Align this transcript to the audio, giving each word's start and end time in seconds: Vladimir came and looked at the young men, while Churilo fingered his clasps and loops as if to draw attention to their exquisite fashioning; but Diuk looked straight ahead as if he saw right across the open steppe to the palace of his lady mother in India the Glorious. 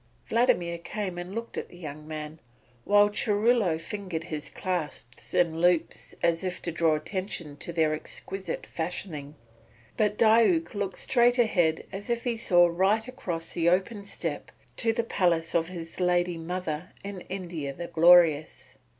Vladimir 0.25 0.79
came 0.79 1.19
and 1.19 1.35
looked 1.35 1.59
at 1.59 1.69
the 1.69 1.77
young 1.77 2.07
men, 2.07 2.39
while 2.85 3.07
Churilo 3.07 3.77
fingered 3.79 4.23
his 4.23 4.49
clasps 4.49 5.35
and 5.35 5.61
loops 5.61 6.15
as 6.23 6.43
if 6.43 6.59
to 6.63 6.71
draw 6.71 6.95
attention 6.95 7.55
to 7.57 7.71
their 7.71 7.93
exquisite 7.93 8.65
fashioning; 8.65 9.35
but 9.97 10.17
Diuk 10.17 10.73
looked 10.73 10.97
straight 10.97 11.37
ahead 11.37 11.85
as 11.91 12.09
if 12.09 12.23
he 12.23 12.35
saw 12.35 12.65
right 12.65 13.07
across 13.07 13.53
the 13.53 13.69
open 13.69 14.03
steppe 14.03 14.51
to 14.77 14.91
the 14.91 15.03
palace 15.03 15.53
of 15.53 15.67
his 15.67 15.99
lady 15.99 16.35
mother 16.35 16.93
in 17.03 17.21
India 17.29 17.71
the 17.71 17.85
Glorious. 17.85 18.79